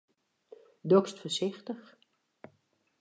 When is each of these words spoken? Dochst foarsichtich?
Dochst 0.91 1.19
foarsichtich? 1.19 1.83